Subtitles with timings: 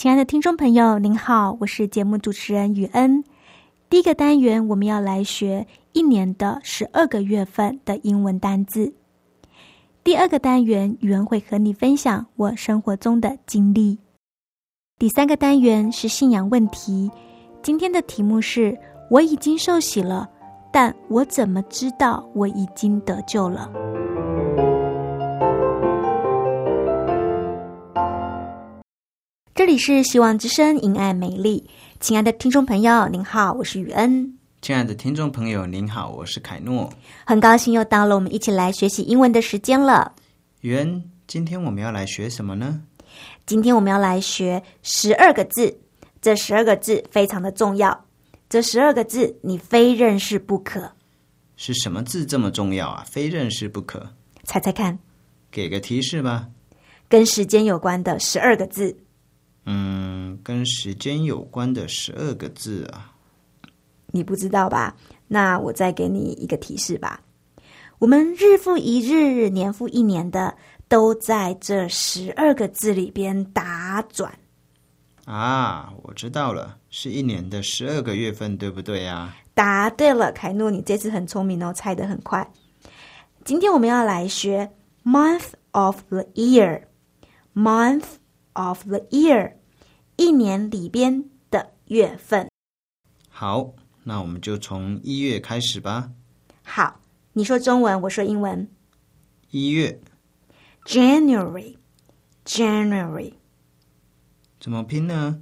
[0.00, 3.22] 亲爱的听众朋友，您好，我是节目主持人雨恩。
[3.90, 8.90] 第一个单元，我们要来学一年的十二个月份的英文单字。
[10.02, 13.98] 第二个单元，雨恩会和你分享我生活中的经历。
[14.98, 17.10] 第三个单元是信仰问题，
[17.62, 18.74] 今天的题目是：
[19.10, 20.26] 我已经受洗了，
[20.72, 23.70] 但我怎么知道我已经得救了？
[29.60, 31.68] 这里是希望之声，因爱美丽。
[32.00, 34.38] 亲爱的听众朋友，您好，我是雨恩。
[34.62, 36.90] 亲爱的听众朋友，您好，我是凯诺。
[37.26, 40.14] 很高兴又到了我们一起来学习英文的时间了。
[40.62, 42.80] 雨恩，今天我们要来学什么呢？
[43.44, 45.78] 今天我们要来学十二个字，
[46.22, 48.06] 这十二个字非常的重要，
[48.48, 50.90] 这十二个字你非认识不可。
[51.56, 53.04] 是什么字这么重要啊？
[53.06, 54.08] 非认识不可？
[54.44, 54.98] 猜猜看，
[55.50, 56.48] 给个提示吧。
[57.10, 58.96] 跟时间有关的十二个字。
[59.64, 63.12] 嗯，跟时间有关的十二个字啊，
[64.08, 64.96] 你不知道吧？
[65.28, 67.20] 那我再给你一个提示吧。
[67.98, 70.56] 我们日复一日、年复一年的，
[70.88, 74.32] 都在这十二个字里边打转。
[75.26, 79.36] 啊，我知道了，是一年的十二个月份，对不对呀？
[79.54, 82.50] 答对了，凯诺，你这次很聪明哦，猜得很快。
[83.44, 84.72] 今天我们要来学
[85.04, 88.04] month of the year，month。
[88.53, 89.55] Of the year，
[90.15, 92.49] 一年里边的月份。
[93.29, 93.73] 好，
[94.03, 96.11] 那我们就从一月开始吧。
[96.63, 97.01] 好，
[97.33, 98.69] 你说中文，我说英文。
[99.51, 99.99] 一月，
[100.85, 103.33] January，January，
[104.59, 105.41] 怎么拼呢？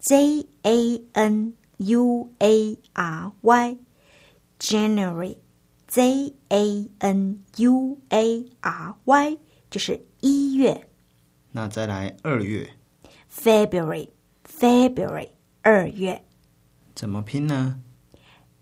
[0.00, 9.38] J A N U A R Y，January，J A N U A R Y，
[9.70, 10.86] 就是一月。
[11.55, 12.69] 那再来二月
[13.31, 15.29] ，February，February，
[15.61, 16.21] 二月，
[16.93, 17.79] 怎么拼呢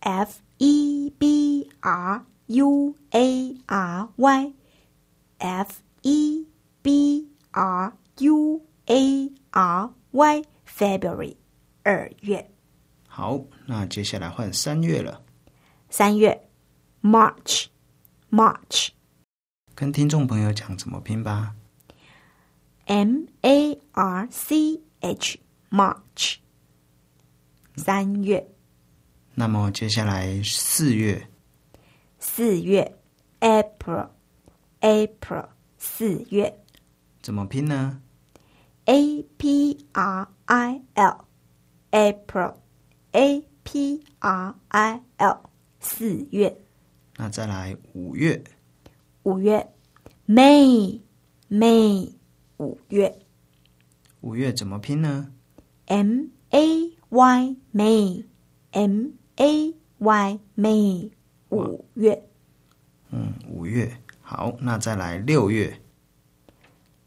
[0.02, 6.48] ？F E B R U A R Y，F E
[6.84, 11.36] B R U A R Y，February，
[11.82, 12.48] 二月。
[13.08, 15.20] 好，那接下来换三月了。
[15.90, 16.48] 三月
[17.02, 18.90] ，March，March，
[19.74, 21.56] 跟听众朋友讲怎么拼吧。
[22.86, 25.40] M A R C H
[25.70, 26.38] March，
[27.76, 28.48] 三月。
[29.34, 31.28] 那么接下来四月。
[32.20, 32.98] 四月
[33.40, 34.10] ，April
[34.82, 36.60] April 四月。
[37.22, 38.02] 怎么拼呢
[38.86, 41.26] ？A P R I L
[41.92, 42.56] April
[43.12, 46.58] A P R I L 四月。
[47.16, 48.44] 那再来五月。
[49.24, 49.74] 五月
[50.28, 51.00] ，May
[51.50, 52.14] May。
[52.58, 53.18] 五月，
[54.22, 55.34] 五月怎么拼呢
[55.88, 61.10] ？M A Y May，M A Y May，
[61.50, 62.30] 五月。
[63.10, 65.82] 嗯，五月好，那再来六月。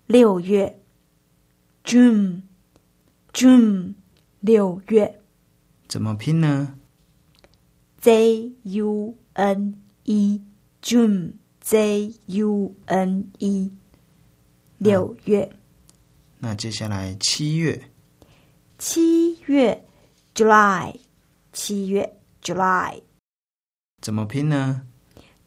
[0.07, 0.81] 六月
[1.85, 3.95] ，June，June，
[4.41, 5.21] 六月。
[5.89, 6.77] 怎么拼呢
[8.01, 13.73] ？J U N E，June，J U N E。
[14.79, 15.51] 六月，
[16.39, 17.91] 那接下来七月，
[18.79, 19.87] 七月
[20.35, 20.95] ，July，
[21.53, 23.03] 七月，July，
[24.03, 24.87] 怎么拼呢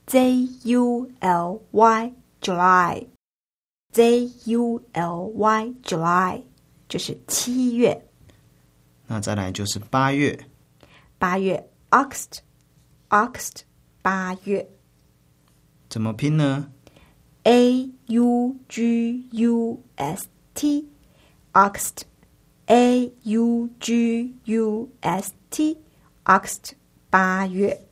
[0.07, 3.11] ？J U L Y，July，J
[4.45, 6.43] U L Y，July，
[6.87, 8.07] 就是七月。
[9.05, 10.47] 那再来就是八月，
[11.19, 13.61] 八月，August，August，
[14.01, 14.67] 八月。
[15.87, 16.71] 怎么拼呢
[17.49, 26.73] ？A U G U S T，August，A U G U S T，August，
[27.09, 27.87] 八月。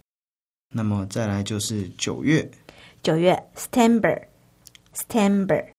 [0.75, 2.51] 那么再来就是九月，
[3.01, 5.69] 九月，September，September。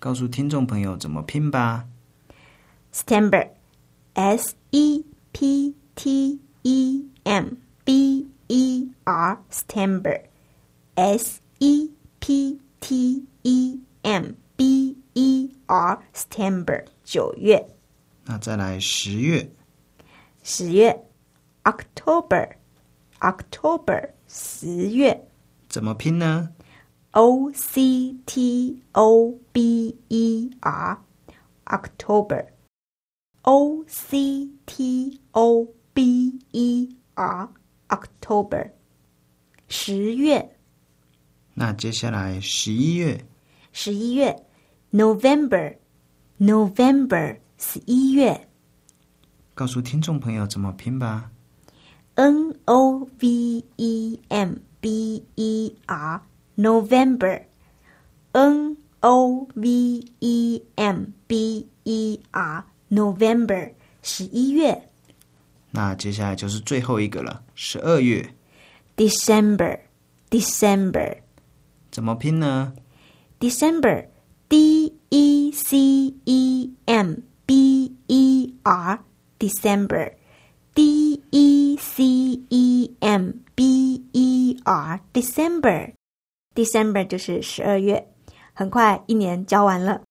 [0.00, 1.86] 告诉听众朋友怎么拼吧。
[2.94, 7.48] September，S E P T E M
[7.84, 11.90] B E R，September，S E
[12.20, 17.68] P T E M B E R，September，九月。
[18.24, 19.48] 那再来十月，
[20.42, 21.04] 十月
[21.64, 25.28] ，October，October，十月。
[25.68, 26.54] 怎么拼呢
[27.12, 30.98] ？O C T O B E R
[31.64, 32.46] October
[33.42, 37.48] O C T O B E R
[37.88, 38.70] October
[39.68, 40.55] 十月。
[41.58, 43.18] 那接下来十一月。
[43.72, 44.36] 十一月
[44.92, 45.74] November
[46.38, 48.48] November 十一月。
[49.54, 51.30] 告诉听众朋友怎么拼吧。
[52.16, 56.20] N O V E M B E R
[56.58, 57.42] November,
[58.32, 63.72] N O V E M B E R, November，
[64.02, 64.90] 十一月。
[65.70, 68.34] 那接下来就是最后一个了，十二月。
[68.94, 69.80] December,
[70.28, 71.16] December，
[71.96, 72.74] 怎么拼呢
[73.40, 74.08] ？December,
[74.50, 75.78] D E C
[76.26, 77.14] E M
[77.46, 78.98] B E R,
[79.38, 80.12] December,
[80.74, 82.04] D E C
[82.50, 85.94] E M B E R, December。
[86.54, 88.06] December 就是十二月，
[88.52, 90.02] 很快一年教完了。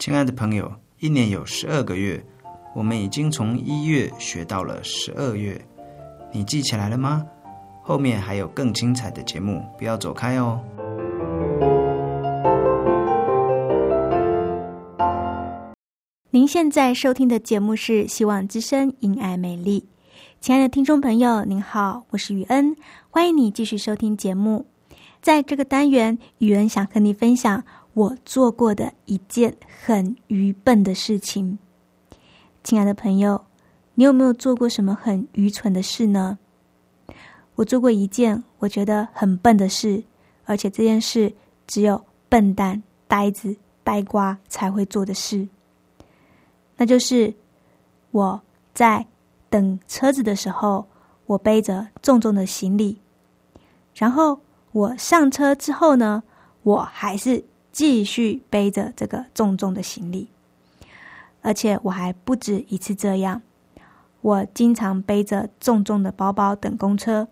[0.00, 2.26] 亲爱的朋友，一年有十二个月，
[2.74, 5.64] 我们已经从一月学到了十二月，
[6.32, 7.24] 你记起来了吗？
[7.84, 10.60] 后面还有更精彩的节目，不要走开哦。
[16.30, 19.80] 您现在收听的节目是《希望之声·因爱美丽》，
[20.40, 22.76] 亲爱的听众朋友，您好，我是雨恩，
[23.10, 24.64] 欢迎你继续收听节目。
[25.20, 27.64] 在这个单元，雨恩想和你分享
[27.94, 31.58] 我做过的一件很愚笨的事情。
[32.62, 33.44] 亲爱的朋友，
[33.96, 36.38] 你有没有做过什么很愚蠢的事呢？
[37.54, 40.02] 我做过一件我觉得很笨的事，
[40.44, 41.32] 而且这件事
[41.66, 45.48] 只有笨蛋、呆子、呆瓜才会做的事。
[46.76, 47.32] 那就是
[48.10, 48.40] 我
[48.74, 49.06] 在
[49.48, 50.86] 等车子的时候，
[51.26, 52.98] 我背着重重的行李，
[53.94, 54.40] 然后。
[54.74, 56.22] 我上车之后呢，
[56.62, 60.30] 我还是继续背着这个重重的行李，
[61.42, 63.42] 而且我还不止一次这样。
[64.22, 67.28] 我经常背着重重的包包等公车，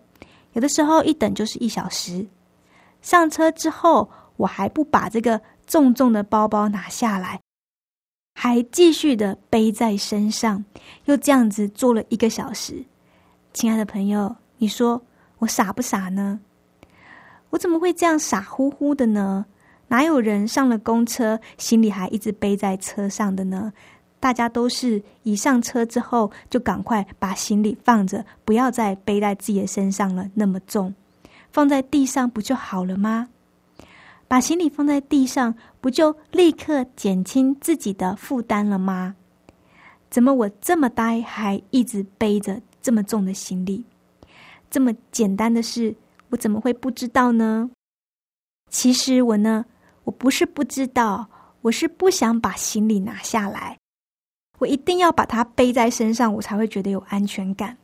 [0.53, 2.25] 有的时候一等就是一小时。
[3.01, 7.41] 上车之后，我还不把这个重重的包包拿下来，
[8.35, 10.63] 还继续的背在身上，
[11.05, 12.83] 又这样子坐了一个小时。
[13.53, 15.01] 亲爱的朋友，你说
[15.39, 16.39] 我傻不傻呢？
[17.49, 19.45] 我怎么会这样傻乎乎的呢？
[19.87, 23.73] 哪有人上了公车，行李还一直背在车上的呢？
[24.21, 30.93] 大家都是一上车之后就赶快把行李放着，不要再背在自己的身上了，那么重，
[31.51, 33.27] 放在地上不就好了吗？
[34.27, 39.15] 把行李放在地上，不就立刻减轻自己的负担了吗？
[40.09, 43.83] 怎么我这么呆，还一直背着这么重的行李？
[44.69, 45.95] 这么简单的事。
[46.29, 47.69] 我怎么会不知道呢？
[48.69, 49.65] 其实我呢，
[50.05, 51.27] 我不是不知道，
[51.61, 53.77] 我是不想把行李拿下来。
[54.61, 57.75] 我一定要把它背在身上，我才会觉得有安全感。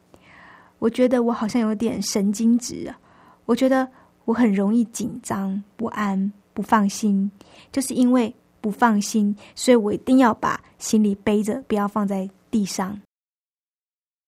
[0.78, 3.00] 我觉得我好像有点神经质啊！
[3.46, 3.88] 我觉得
[4.26, 7.32] 我很容易紧张、不安、不放心，
[7.72, 8.32] 就是因为
[8.62, 13.02] 不放心，所以我一定要把行李背着，不要放在地上。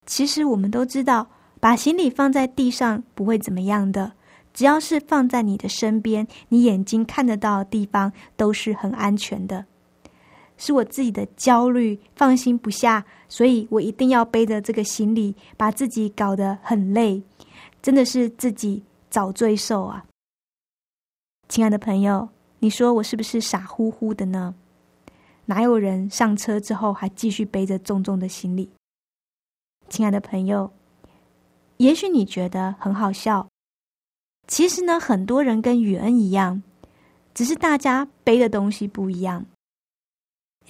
[0.07, 1.27] 其实我们都知道。
[1.61, 4.13] 把行李放在地上不会怎么样的，
[4.53, 9.65] 只要是放在你的身边，你眼睛看得到的地方都是很安全的。
[10.59, 17.23] 是我自己的焦虑，放心不下，所以我一定要背着这个行李，把自己搞得很累，
[17.81, 20.05] 真的是自己找罪受啊！
[21.47, 22.27] 亲爱的朋友，
[22.59, 24.53] 你说我是不是傻乎乎的呢？
[25.45, 28.69] 哪有人上车之后还继续背着重重的行李？
[29.87, 30.71] 亲爱的朋友。
[31.77, 33.47] 也许你觉得很好笑，
[34.47, 36.61] 其实呢，很多人跟雨恩一样，
[37.33, 39.45] 只是大家背的东西不一样。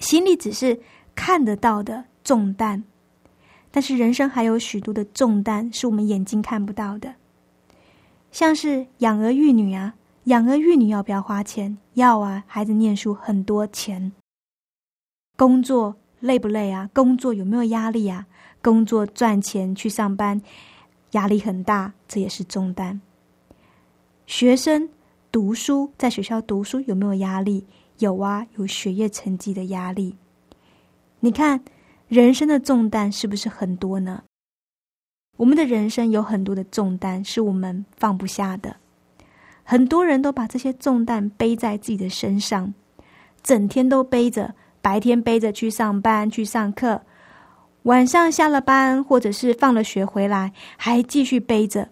[0.00, 0.80] 心里只是
[1.14, 2.82] 看得到的重担，
[3.70, 7.14] 但是人生还有许多的重担是我们眼睛看不到的，
[8.32, 11.78] 像是养儿育女啊，养儿育女要不要花钱？
[11.94, 12.44] 要啊！
[12.46, 14.12] 孩子念书很多钱。
[15.36, 16.90] 工作累不累啊？
[16.94, 18.26] 工作有没有压力啊？
[18.62, 20.40] 工作赚钱去上班，
[21.12, 23.00] 压力很大，这也是重担。
[24.26, 24.88] 学生
[25.32, 27.66] 读书在学校读书有没有压力？
[28.00, 30.16] 有啊，有学业成绩的压力。
[31.20, 31.62] 你看，
[32.08, 34.24] 人生的重担是不是很多呢？
[35.36, 38.76] 我们的人生有很多的重担是我们放不下的。
[39.62, 42.74] 很多人都把这些重担背在自己的身上，
[43.42, 47.02] 整天都背着，白天背着去上班去上课，
[47.84, 51.88] 晚上下了班或者是放了学回来还继续背着，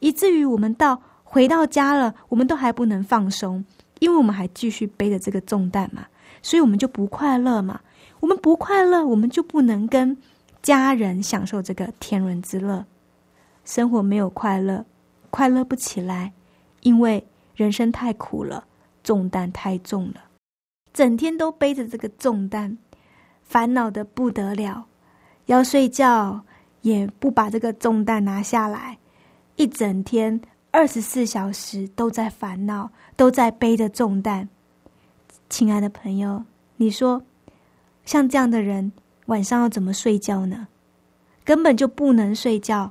[0.00, 3.64] 以至于我们到回到家了，我们都还不能放松，
[4.02, 6.04] 因为我们还继续背着这个重担嘛，
[6.42, 7.80] 所以我们就不快乐嘛。
[8.18, 10.16] 我们不快乐，我们就不能跟
[10.60, 12.84] 家人享受这个天伦之乐。
[13.64, 14.84] 生活没有快乐，
[15.30, 16.32] 快乐不起来，
[16.80, 18.64] 因为人生太苦了，
[19.04, 20.24] 重担太重了，
[20.92, 22.76] 整天都背着这个重担，
[23.44, 24.86] 烦恼的不得了。
[25.46, 26.42] 要睡觉
[26.80, 28.98] 也不把这个重担拿下来，
[29.54, 30.40] 一整天
[30.72, 34.48] 二十四小时都在烦恼，都在背着重担。
[35.50, 36.44] 亲爱的朋友，
[36.76, 37.22] 你说？
[38.06, 38.90] 像这样的人，
[39.26, 40.68] 晚上要怎么睡觉呢？
[41.44, 42.90] 根本就不能睡觉，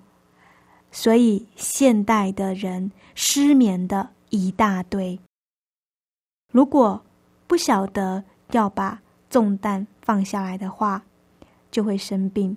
[0.92, 5.20] 所以现代的人失眠的一大堆。
[6.54, 7.04] 如果
[7.48, 11.04] 不晓得要把重担放下来的话，
[11.72, 12.56] 就会生病。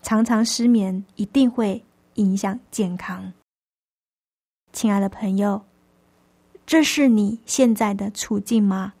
[0.00, 3.30] 常常失眠一定会影响健康。
[4.74, 5.62] 亲爱的朋友，
[6.66, 8.92] 这是你现在的处境吗？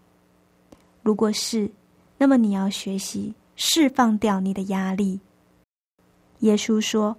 [1.02, 1.70] 如果是。
[2.16, 5.20] 那么你要学习释放掉你的压力。
[6.38, 7.16] 耶稣说：“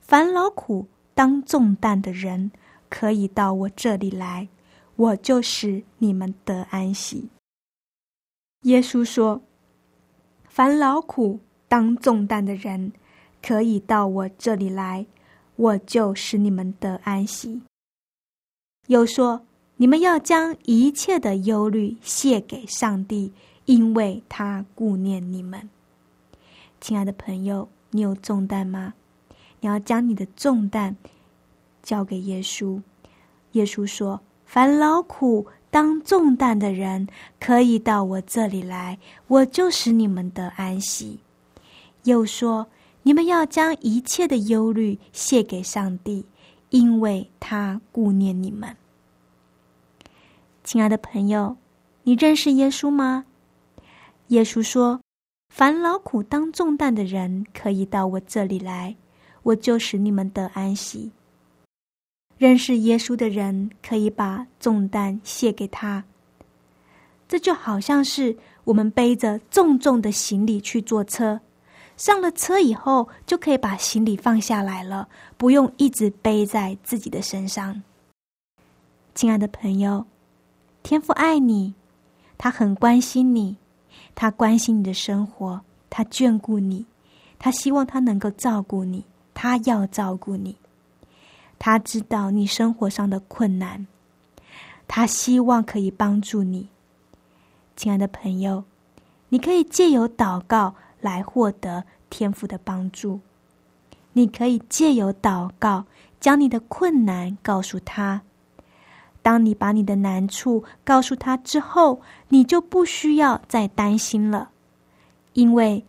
[0.00, 2.52] 烦劳苦当重担的人，
[2.88, 4.48] 可以到我这里来，
[4.94, 7.28] 我就使你们得安息。”
[8.62, 9.42] 耶稣说
[10.48, 12.92] ：“烦劳苦当重担的人，
[13.42, 15.04] 可以到我这里来，
[15.56, 17.60] 我就使你们得安息。”
[18.90, 19.42] 又说
[19.78, 23.32] ：“你们要将一切的忧虑卸给上帝。”
[23.66, 25.68] 因为他顾念你们，
[26.80, 28.94] 亲爱的朋友，你有重担吗？
[29.60, 30.96] 你要将你的重担
[31.80, 32.82] 交给耶稣。
[33.52, 37.06] 耶稣说：“凡劳苦当重担的人，
[37.38, 41.20] 可以到我这里来，我就使你们得安息。”
[42.02, 42.66] 又说
[43.04, 46.24] ：“你们要将一切的忧虑卸给上帝，
[46.70, 48.76] 因为他顾念你们。”
[50.72, 51.56] 亲爱的朋友，
[52.04, 53.24] 你认识耶稣吗？
[54.28, 55.00] 耶稣说
[55.52, 58.94] ：“凡劳苦当重担的人，可以到我这里来，
[59.42, 61.10] 我就使你们得安息。”
[62.38, 66.04] 认识耶稣的人可以把重担卸给他。
[67.26, 71.40] 这就好像是我们背着重重的行李去坐车，
[71.96, 77.82] 上了车以后就可以把行李放下来了，不用一直背在自己的身上。
[79.16, 80.06] 亲爱的朋友，
[80.82, 81.74] 天父爱你，
[82.36, 83.56] 他很关心你。
[84.14, 86.84] 他关心你的生活，他眷顾你，
[87.38, 90.56] 他希望他能够照顾你，他要照顾你。
[91.58, 93.86] 他知道你生活上的困难，
[94.88, 96.68] 他希望可以帮助你。
[97.76, 98.64] 亲爱的朋友，
[99.28, 103.20] 你可以借由祷告来获得天赋的帮助。
[104.12, 105.84] 你可以借由祷告
[106.18, 108.20] 将你的困难告诉他。
[109.22, 114.50] 当你把你的难处告诉他之后，你就不需要再担心了，
[115.34, 115.84] 因为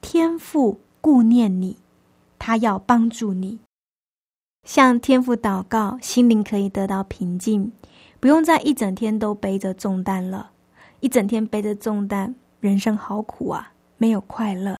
[0.00, 1.78] 天父顾念你，
[2.38, 3.58] 他要帮助你。
[4.64, 7.72] 向天父祷告，心灵可以得到平静，
[8.20, 10.50] 不用再一整天都背着重担了。
[11.00, 14.76] 一整天背着重担，人生好苦啊，没有快乐。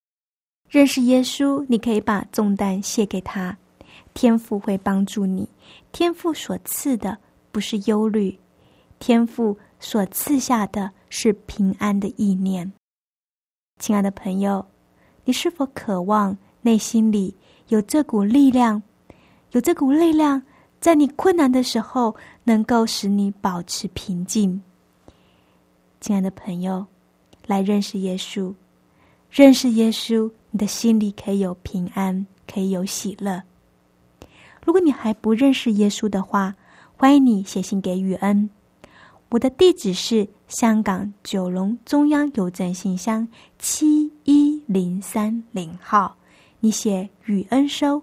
[0.68, 3.56] 认识耶稣，你可以把重担卸给他，
[4.12, 5.48] 天父会帮助你。
[5.92, 7.16] 天父所赐的。
[7.56, 8.38] 不是忧虑，
[8.98, 12.70] 天父所赐下的是平安的意念。
[13.80, 14.62] 亲爱的朋友，
[15.24, 17.34] 你是否渴望内心里
[17.68, 18.82] 有这股力量？
[19.52, 20.42] 有这股力量，
[20.80, 24.62] 在你困难的时候，能够使你保持平静。
[25.98, 26.84] 亲爱的朋友，
[27.46, 28.54] 来认识耶稣，
[29.30, 33.42] 认识耶稣，你的心里可以有平安，可以有喜乐。
[34.62, 36.54] 如果你还不认识耶稣的话，
[36.98, 38.48] 欢迎你写信给雨恩，
[39.28, 46.16] 我的地址是香港九龙中央邮政信箱七一零三零号。
[46.60, 48.02] 你写雨恩收，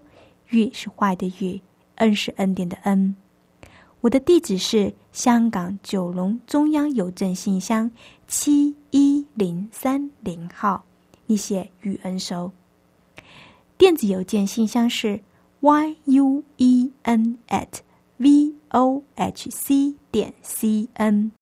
[0.50, 1.60] 雨是坏的雨，
[1.96, 3.16] 恩是恩典的恩。
[4.02, 7.90] 我的地址是香港九龙中央邮政信箱
[8.28, 10.84] 七一零三零号，
[11.26, 12.52] 你写雨恩收。
[13.76, 15.20] 电子邮件信箱是
[15.58, 17.80] y u e n at
[18.16, 21.32] v o h c 点 c n。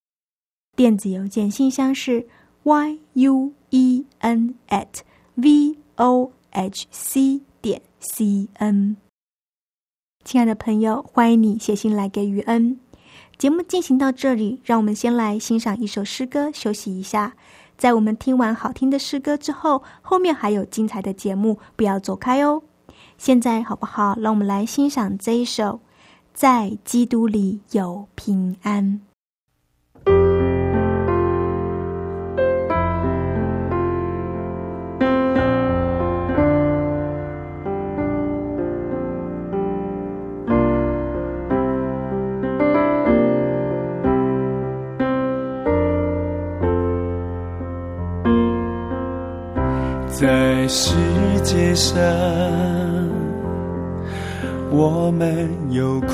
[0.75, 2.26] 电子邮件信箱是
[2.62, 5.00] y u e n at
[5.35, 8.97] v o h c 点 c n。
[10.25, 12.79] 亲爱的朋友，欢迎你写信来给雨恩。
[13.37, 17.35] 节目进行到这里，让我们先来欣赏一首诗歌，休息一下。
[17.76, 22.62] 在我们听完好听的诗歌之后，后面还有精彩的节目，不要走开哦。
[23.19, 24.17] 现在好不好？
[24.21, 25.64] 让我们来欣赏这一首
[26.35, 28.85] 《在基督里有平安》。
[50.23, 50.95] 在世
[51.43, 52.01] 界上，
[54.75, 56.07] 我们有苦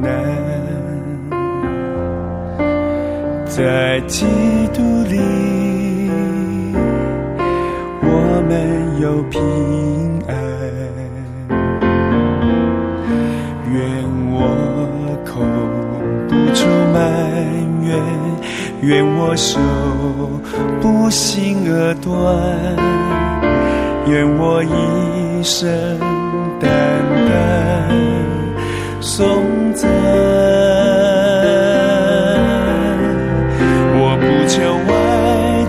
[0.00, 0.10] 难；
[3.46, 4.24] 在基
[4.72, 4.80] 督
[5.10, 5.20] 里，
[8.02, 9.38] 我们有平
[10.26, 10.34] 安。
[13.70, 13.76] 愿
[14.32, 14.40] 我
[15.26, 15.42] 口
[16.30, 16.96] 不出埋
[17.84, 17.92] 怨，
[18.80, 19.60] 愿我手
[20.80, 22.08] 不心而断。
[24.08, 25.68] 愿我一生
[26.60, 26.68] 单
[27.28, 27.88] 单
[29.00, 29.88] 颂赞，
[33.98, 34.54] 我不求
[34.88, 34.94] 外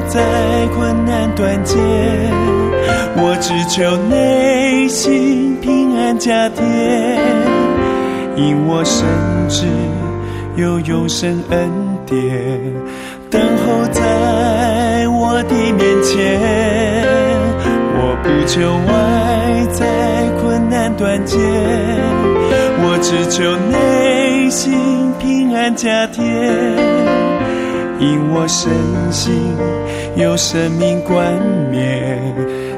[0.08, 0.16] 在
[0.76, 1.76] 困难断绝，
[3.18, 6.66] 我只求内心平安加添，
[8.36, 9.06] 因我深
[9.48, 9.66] 知
[10.56, 11.70] 有永生恩
[12.06, 12.18] 典
[13.30, 16.40] 等候在我的面前。
[18.00, 18.92] 我不求外
[20.88, 21.36] 难断绝，
[22.80, 26.26] 我只求内心平安加添。
[28.00, 28.72] 因我身
[29.12, 29.54] 心
[30.16, 31.34] 有生命冠
[31.70, 32.18] 冕，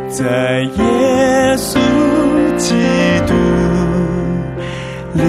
[0.09, 1.77] 在耶稣
[2.57, 2.73] 基
[3.27, 3.33] 督
[5.13, 5.21] 里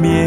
[0.00, 0.21] 面。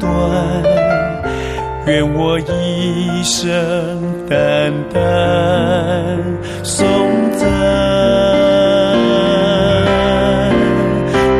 [0.00, 0.10] 断，
[1.86, 3.46] 愿我一生
[4.28, 5.00] 单单
[6.64, 6.86] 颂
[7.36, 7.46] 赞。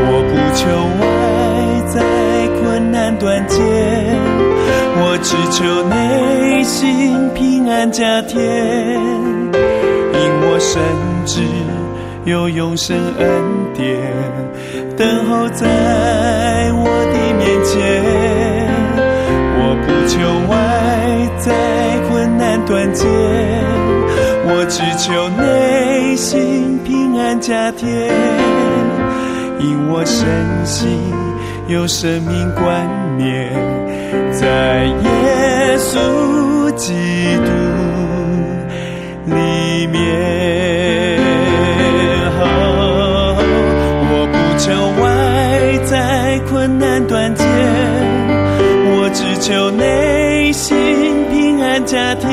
[0.07, 0.61] 我不求
[1.01, 1.05] 外
[1.89, 1.97] 在
[2.61, 3.57] 困难断绝，
[4.97, 10.81] 我只求内心平安加添，因我深
[11.25, 11.43] 知
[12.25, 13.27] 有永生恩
[13.75, 13.99] 典。
[14.97, 15.67] 等候在
[24.81, 27.91] 只求内心平安加添，
[29.59, 30.27] 因我身
[30.65, 30.99] 心
[31.69, 32.89] 有生命冠
[33.19, 33.53] 冕，
[34.33, 36.95] 在耶稣基
[37.45, 37.51] 督
[39.27, 39.99] 里面。
[44.13, 45.05] 我不求外
[45.85, 47.45] 在困难断绝，
[48.87, 50.75] 我只求内心
[51.31, 52.31] 平安加添，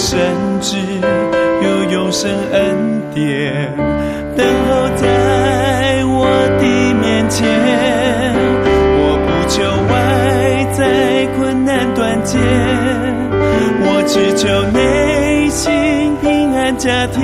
[0.00, 0.18] 深
[0.62, 0.78] 知
[1.62, 3.70] 有永生恩典
[4.34, 6.24] 等候在我
[6.58, 7.46] 的面前。
[8.96, 9.60] 我不求
[9.92, 9.92] 外
[10.72, 10.80] 在
[11.36, 12.38] 困难断绝，
[13.82, 17.20] 我只求内心平安加添，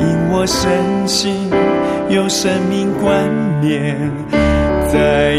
[0.00, 1.50] 因我深信。
[2.08, 3.28] 有生命冠
[3.60, 4.10] 冕，
[4.92, 5.34] 在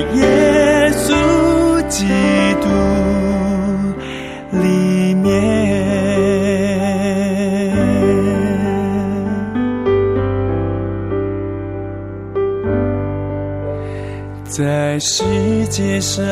[14.95, 15.25] 在世
[15.67, 16.23] 界上，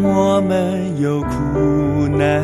[0.00, 2.40] 我们有苦难。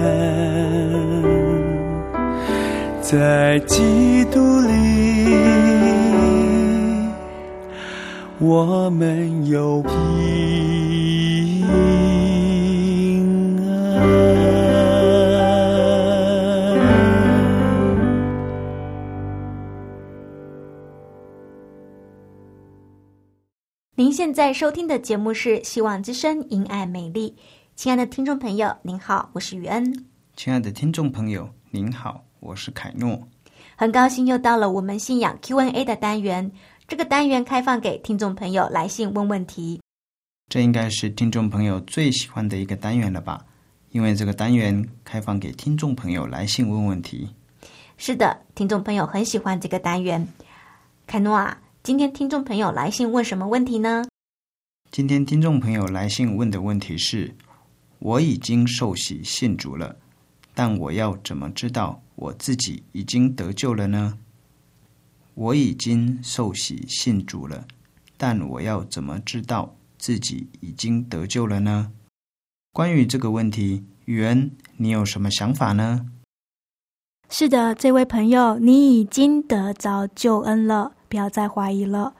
[3.00, 5.38] 在基督里，
[8.40, 9.92] 我们有平
[13.94, 14.41] 安。
[24.32, 27.36] 现在收听的节目是《希望之声·因爱美丽》。
[27.76, 30.06] 亲爱的听众朋友，您好，我是雨恩。
[30.34, 33.28] 亲爱的听众朋友，您好，我是凯诺。
[33.76, 36.50] 很高兴又到了我们信仰 Q&A 的单元。
[36.88, 39.82] 这个单元开放给听众朋友来信问问题。
[40.48, 43.44] 这应该是听众朋友最喜欢的一个单元了吧？
[43.90, 47.28] 因为这个单元开放给听众朋友来信问问题。
[47.98, 50.26] 是的，听众朋友很喜欢这个单元。
[51.06, 54.02] 凯诺啊，今天听众朋友来信问什么问题呢？
[54.92, 57.34] 今天听众朋友来信问的问题是：
[57.98, 59.96] 我已经受洗信主了，
[60.52, 64.18] 但我要怎么知道我自己已经得救了呢？
[65.32, 67.66] 我已经受洗信主了，
[68.18, 71.90] 但我要怎么知道自己已经得救了呢？
[72.74, 76.04] 关于这个问题，雨恩，你有什么想法呢？
[77.30, 82.14] 是的，这位朋友，你已经得着救恩了，不要再怀疑了。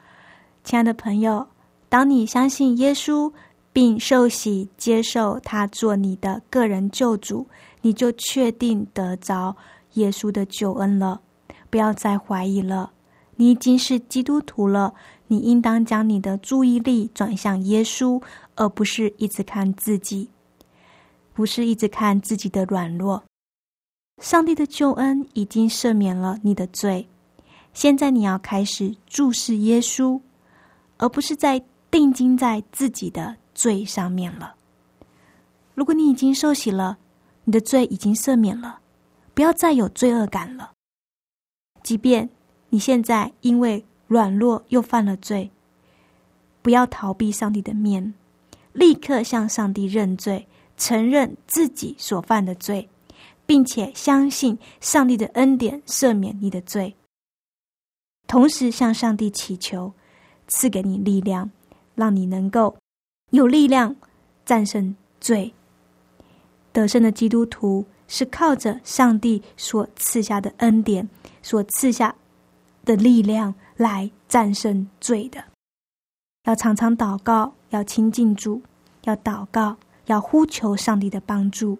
[0.64, 1.48] 亲爱的朋友，
[1.92, 3.30] 当你相信耶稣
[3.70, 7.46] 并受洗接受他做你的个人救主，
[7.82, 9.54] 你就确定得着
[9.92, 11.20] 耶稣的救恩了，
[11.68, 12.90] 不要再怀疑了。
[13.36, 14.94] 你已经是基督徒了，
[15.26, 18.22] 你应当将你的注意力转向耶稣，
[18.54, 20.30] 而不是一直看自己，
[21.34, 23.22] 不是一直看自己的软弱。
[24.22, 27.06] 上帝的救恩已经赦免了你的罪，
[27.74, 30.18] 现在你要开始注视耶稣，
[30.96, 34.56] 而不是在定睛在自己的罪上面了。
[35.74, 36.96] 如果你已经受洗了，
[37.44, 38.80] 你的罪已经赦免了，
[39.34, 40.72] 不要再有罪恶感了，
[41.82, 42.30] 即便。
[42.70, 45.50] 你现在因为软弱又犯了罪，
[46.62, 48.14] 不要逃避上帝的面，
[48.72, 52.88] 立刻向上帝认罪，承认自己所犯的罪，
[53.44, 56.96] 并且相信上帝的恩典赦免你的罪，
[58.26, 59.92] 同时向上帝祈求
[60.48, 61.50] 赐给你力量，
[62.02, 62.76] 让你能够
[63.30, 63.94] 有力量
[64.44, 65.54] 战胜罪。
[66.72, 71.08] 得胜的基督徒是靠着上帝所赐下的恩典
[71.42, 72.12] 所赐下。
[72.84, 75.44] 的力量来战胜罪的，
[76.42, 78.60] 要常常祷告，要亲近主，
[79.04, 81.78] 要祷告，要呼求上帝的帮助，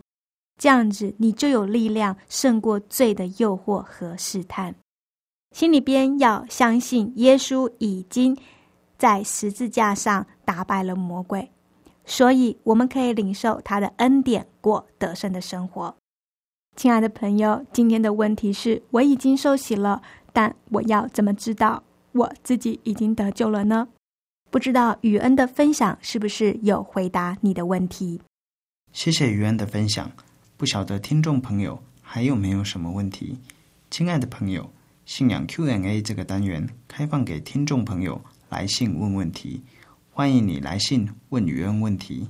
[0.61, 4.73] 这样子你就有力量胜过罪的诱惑和试探。
[5.51, 8.37] 心里边要相信耶稣已经
[9.03, 11.51] 在十字架上打败了魔鬼，
[12.05, 15.97] 所以我们可以领受他的恩典，过得胜的生活。
[16.77, 20.01] 亲爱的朋友，今天的问题是：我已经受洗了。
[20.33, 23.89] 但我要怎么知道我自己已经得救了呢？
[24.53, 28.21] 不知道雨恩的分享是不是有回答你的问题？
[28.93, 30.13] 谢谢雨恩的分享。
[30.57, 33.37] 不晓得听众朋友还有没有什么问题？
[33.91, 34.71] 亲爱的朋友，
[35.05, 39.63] 信仰 Q&A 这个单元开放给听众朋友来信问问题，
[40.11, 42.29] 欢迎你来信问语恩问题。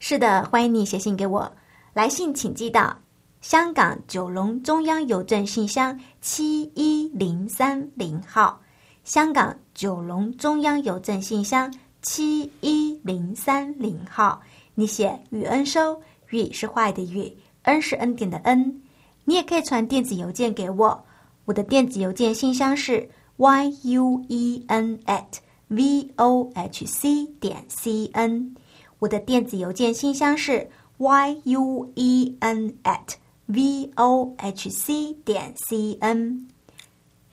[0.00, 1.52] 是的，欢迎你写信给我，
[1.92, 2.96] 来信请寄到。
[3.42, 8.58] 香港九龙中央邮政信箱七一零三零号，
[9.04, 11.70] 香港九龙中央邮政信箱
[12.00, 14.40] 七一零三零号。
[14.74, 17.30] 你写“语恩收”，“语”是坏的“语
[17.64, 18.80] ”，“恩”是恩典的“恩”。
[19.26, 21.04] 你也可以传电子邮件给我，
[21.44, 28.54] 我的电子邮件信箱是 y u e n at v o h c 点 c n。
[28.98, 33.14] 我的电子邮件信箱是 y u e n at
[33.46, 36.48] v o h c 点 c n，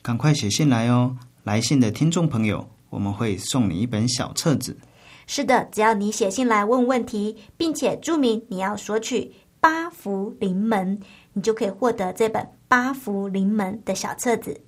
[0.01, 1.15] 赶快写信来哦！
[1.43, 4.77] 来信的听众朋友，我们会送你一本小册子。
[5.25, 10.99] 是的，只要你写信来问问题，并且注明你要索取八福临门，
[11.31, 14.59] 你就可以获得这本八福临门的小册子。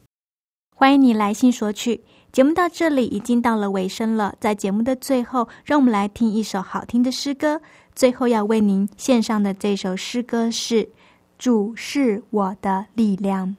[0.75, 2.01] 欢迎你来信索取。
[2.31, 7.59] 节目到这里已经到了尾声了，在节目的最后，让我们来听一首好听的诗歌。
[7.95, 10.89] 最后要为您献上的这首诗歌是。
[11.37, 13.57] 主是我的力量。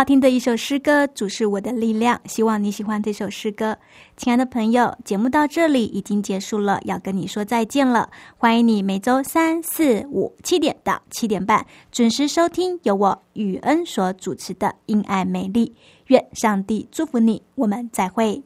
[0.00, 2.18] 好听的一首诗歌，主是我的力量。
[2.24, 3.76] 希望你喜欢这首诗歌，
[4.16, 4.96] 亲爱的朋友。
[5.04, 8.08] 节目到这里已经结束了，要跟你说再见了。
[8.38, 15.66] 欢迎你每周三四五七点到七点半准时收听由我雨恩所主持的《因爱美丽》。
[16.06, 18.42] 愿上帝祝福你，我们再会。